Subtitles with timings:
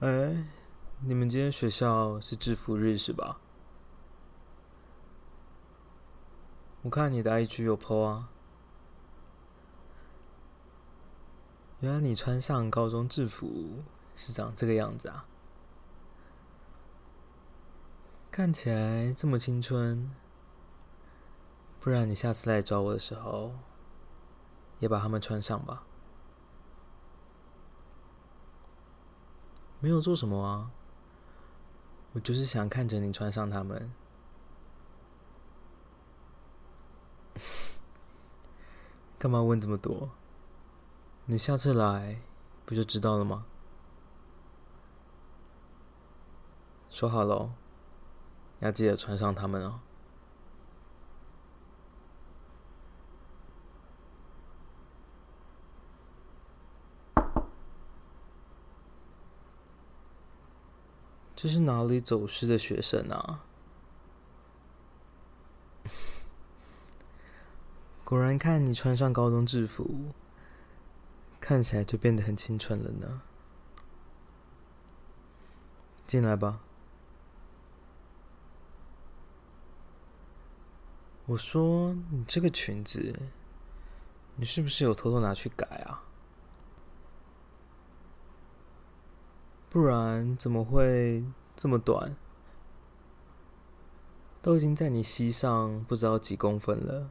[0.00, 0.44] 哎，
[1.00, 3.38] 你们今天学校是制服日是吧？
[6.82, 8.28] 我看你的 IG 有 po 啊，
[11.80, 13.84] 原来你穿上高中制服
[14.16, 15.26] 是长这个样子啊，
[18.30, 20.10] 看起来这么青春。
[21.80, 23.52] 不然你下次来找我的时候，
[24.80, 25.84] 也把它们穿上吧。
[29.84, 30.70] 没有做什么啊，
[32.14, 33.92] 我就是想看着你穿上它们。
[39.20, 40.08] 干嘛问这么多？
[41.26, 42.18] 你下次来
[42.64, 43.44] 不就知道了吗？
[46.88, 47.50] 说好喽，
[48.60, 49.80] 要记得穿上它们哦。
[61.44, 63.44] 这是哪里走失的学生啊？
[68.02, 70.14] 果然，看你穿上高中制服，
[71.38, 73.20] 看起来就变得很清纯了呢。
[76.06, 76.60] 进来吧。
[81.26, 83.14] 我说，你这个裙子，
[84.36, 86.04] 你是不是有偷偷拿去改啊？
[89.74, 91.24] 不然怎么会
[91.56, 92.14] 这么短？
[94.40, 97.10] 都已经在你膝上不知道几公分了。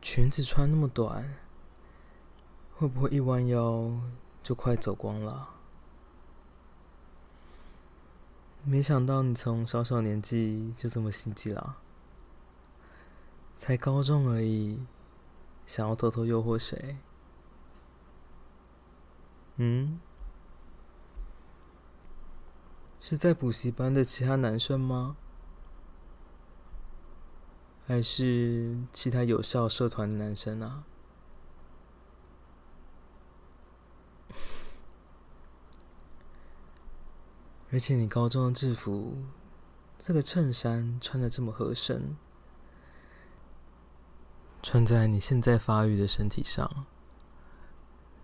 [0.00, 1.34] 裙子穿那么短，
[2.76, 3.90] 会不会一弯腰
[4.44, 5.48] 就快走光了？
[8.62, 11.78] 没想到你从小小年纪就这么心机了，
[13.58, 14.86] 才高中而已，
[15.66, 16.98] 想要偷偷诱惑谁？
[19.56, 20.00] 嗯，
[23.00, 25.16] 是在补习班的其他男生吗？
[27.86, 30.84] 还是其他有效社团的男生啊？
[37.70, 39.18] 而且你高中的制服，
[39.98, 42.16] 这个衬衫穿的这么合身，
[44.62, 46.86] 穿在你现在发育的身体上，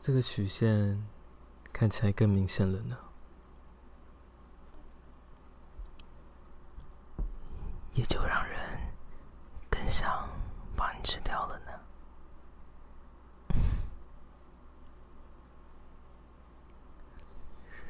[0.00, 1.06] 这个曲线。
[1.74, 2.96] 看起来更明显了呢，
[7.94, 8.80] 也就让人
[9.68, 10.28] 更想
[10.76, 11.72] 把你吃掉了呢，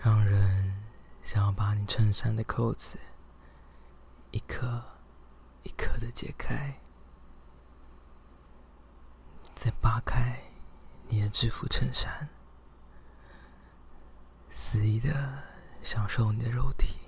[0.03, 0.83] 让人
[1.23, 2.99] 想要把你衬衫的扣子
[4.31, 4.83] 一颗
[5.63, 6.81] 一颗的解开，
[9.55, 10.43] 再扒开
[11.07, 12.31] 你的制服衬衫。
[14.57, 15.43] 肆意的
[15.83, 17.01] 享受你的肉体，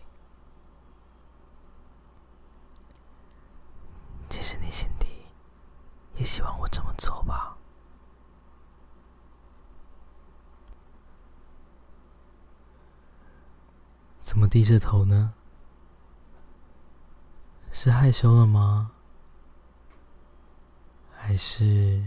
[4.28, 5.06] 其实你心底
[6.16, 7.56] 也希望我这么做吧？
[14.20, 15.32] 怎么低着头呢？
[17.70, 18.90] 是害羞了吗？
[21.14, 22.02] 还是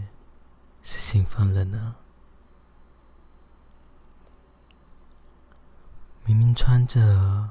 [0.82, 1.96] 是兴奋了呢？
[6.30, 7.50] 明明穿着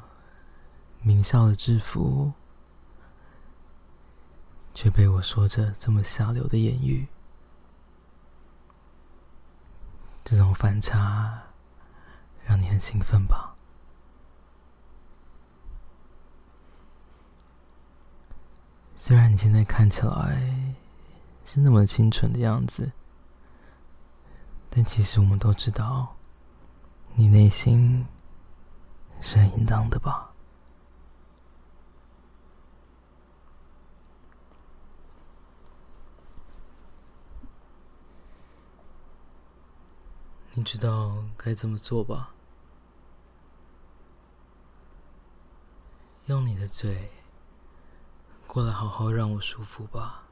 [1.02, 2.32] 名校的制服，
[4.74, 7.06] 却被我说着这么下流的言语，
[10.24, 11.44] 这种反差
[12.46, 13.54] 让你很兴奋吧？
[18.96, 20.74] 虽然你现在看起来
[21.44, 22.90] 是那么清纯的样子，
[24.70, 26.16] 但其实我们都知道，
[27.16, 28.08] 你内心。
[29.22, 30.32] 是很淫荡的吧？
[40.54, 42.32] 你知道该怎么做吧？
[46.26, 47.12] 用你的嘴
[48.46, 50.29] 过来，好好让我舒服吧。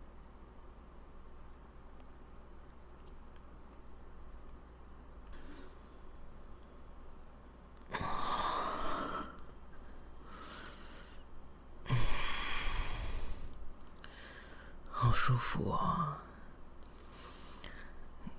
[15.28, 16.20] 舒服啊！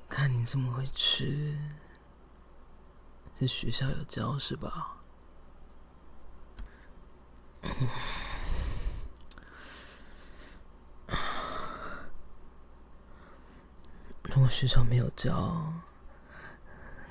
[0.09, 1.55] 看你这么会吃，
[3.39, 4.97] 是学校有教是吧？
[14.23, 15.71] 如果学校没有教，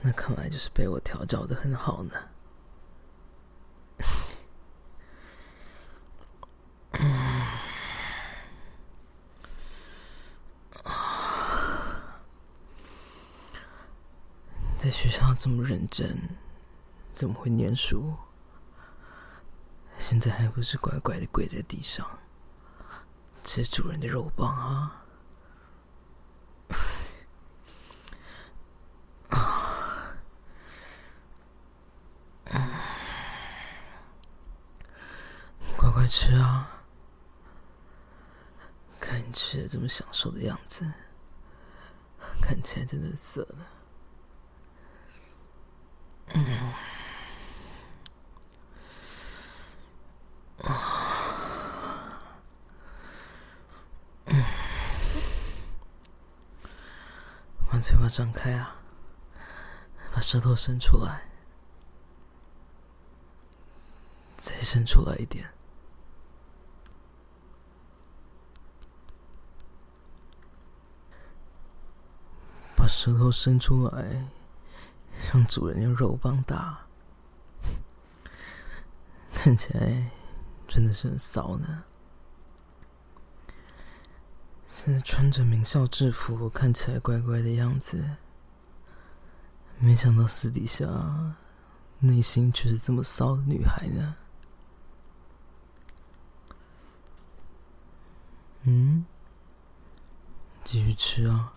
[0.01, 2.15] 那看来就是被我调教的很好呢。
[14.77, 16.37] 在学校这么认真，
[17.15, 18.13] 怎么会念书？
[19.97, 22.07] 现在还不是乖乖的跪在地上，
[23.43, 25.03] 吃主人的肉棒啊！
[35.75, 36.83] 乖乖吃啊！
[38.99, 40.85] 看你吃的这么享受的样子，
[42.39, 43.65] 看起来真的色了。
[46.45, 46.73] 嗯。
[57.69, 58.75] 把嘴巴张开啊！
[60.13, 61.29] 把舌头伸出来，
[64.35, 65.53] 再伸出来一点。
[72.75, 74.27] 把舌头伸出来，
[75.25, 76.85] 让主人用肉棒打，
[79.33, 80.09] 看起来
[80.67, 81.83] 真的是很骚呢。
[84.69, 88.17] 现在穿着名校制服，看起来乖乖的样子，
[89.79, 90.85] 没想到私底下
[91.99, 94.15] 内心却是这么骚的女孩呢。
[98.63, 99.05] 嗯，
[100.63, 101.53] 继续吃啊！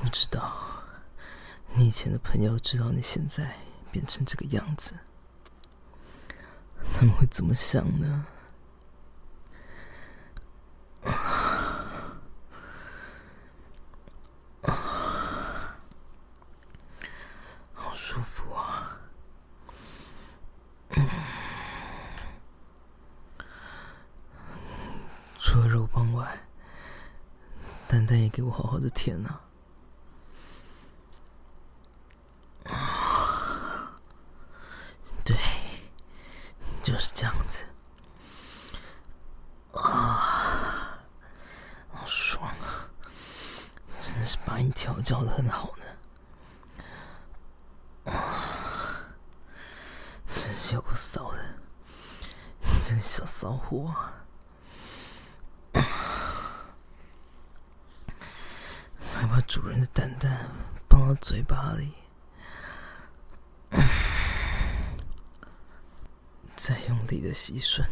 [0.00, 0.52] 不知道。
[1.74, 3.54] 你以前的朋友知道你现在
[3.90, 4.94] 变成这个样子，
[6.94, 8.26] 他们会怎么想呢？
[17.74, 18.98] 好舒服啊！
[25.40, 26.40] 除了肉棒外，
[27.88, 29.40] 蛋蛋也给我好好的舔啊！
[36.82, 37.64] 就是这样子，
[39.74, 40.98] 啊，
[41.92, 42.90] 好爽啊！
[44.00, 45.72] 真的是把你调教的很好
[48.04, 49.14] 呢，啊，
[50.34, 51.38] 真是有够骚的，
[52.60, 53.94] 你这个小骚货，
[59.14, 60.48] 还把主人的蛋蛋
[60.88, 61.94] 放到嘴巴里。
[67.12, 67.84] 你的吸吮，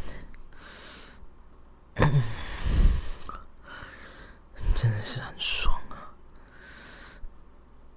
[4.74, 5.78] 真的是很爽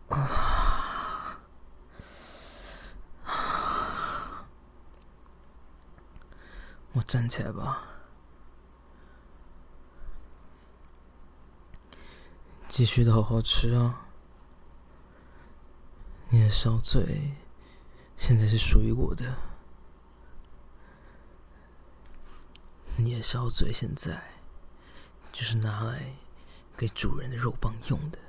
[0.09, 1.39] 啊。
[6.91, 7.87] 我站起来吧，
[12.67, 14.07] 继续的好好吃啊！
[16.27, 17.37] 你的小嘴
[18.17, 19.33] 现在是属于我的，
[22.95, 24.21] 你的小嘴现在
[25.31, 26.15] 就是拿来
[26.77, 28.19] 给主人的肉棒用的。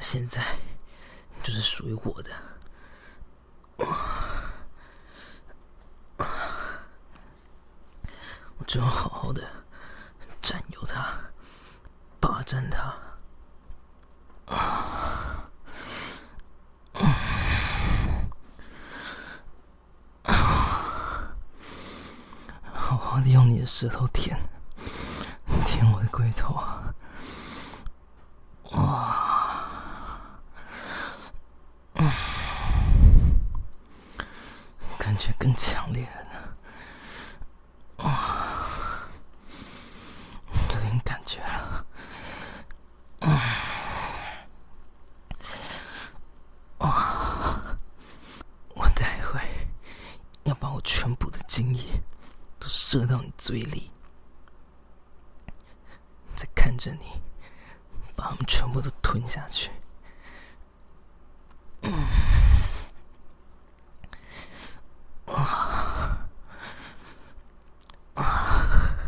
[0.00, 0.58] 现在
[1.42, 2.30] 就是属于我的，
[8.58, 9.42] 我只要好好的
[10.42, 11.14] 占有它，
[12.20, 12.94] 霸占它，
[22.62, 23.18] 好好
[23.82, 24.38] 舌头舔，
[25.66, 26.94] 舔我的龟头啊！
[28.70, 29.16] 哇，
[34.96, 36.06] 感觉更强烈。
[56.82, 57.22] 着你，
[58.16, 59.70] 把我们全部都吞下去！
[65.26, 66.26] 啊
[68.14, 68.98] 啊！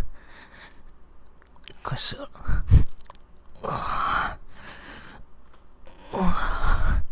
[1.82, 2.30] 快死了！
[3.68, 4.38] 啊
[6.12, 7.02] 啊！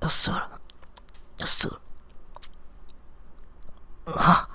[0.00, 0.60] 要死了！
[1.36, 1.80] 要死了！
[4.16, 4.48] 啊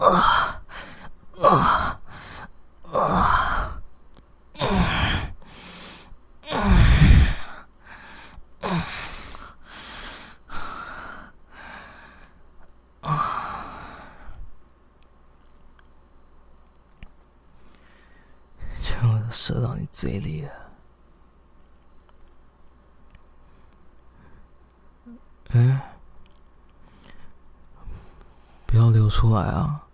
[0.00, 0.39] 啊！
[19.30, 20.52] 射到你嘴里了。
[25.52, 25.96] 哎，
[28.66, 29.86] 不要流出来啊！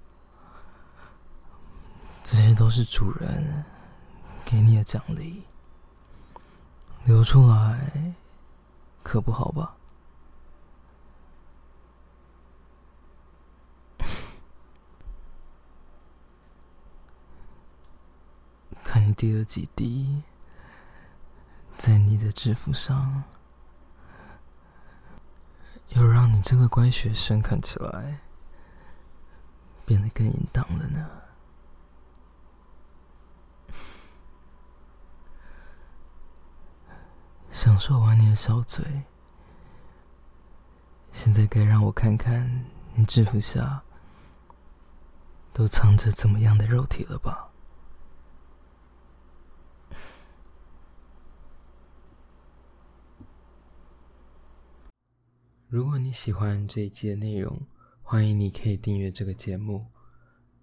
[2.22, 3.64] 这些都是主人
[4.44, 5.44] 给你的奖励，
[7.04, 8.14] 流出来
[9.02, 9.74] 可不好吧？
[18.84, 20.22] 看你滴了几滴
[21.76, 23.24] 在你的制服上。
[25.90, 28.18] 又让你这个乖学生看起来
[29.84, 31.08] 变得更淫荡了呢。
[37.52, 39.04] 享受完你的小嘴，
[41.12, 43.82] 现在该让我看看你制服下
[45.52, 47.48] 都藏着怎么样的肉体了吧？
[55.68, 57.60] 如果你喜欢这一期的内容，
[58.00, 59.84] 欢迎你可以订阅这个节目。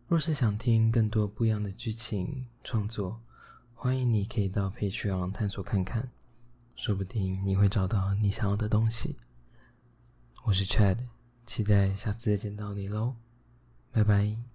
[0.08, 3.20] 若是想听更多不一样的剧情创作，
[3.74, 6.10] 欢迎你可以到配剧网探索看看，
[6.76, 9.18] 说不定你会找到你想要的东西。
[10.46, 10.98] 我是 Chad，
[11.46, 13.16] 期待下次再见到你喽，
[13.92, 14.53] 拜拜。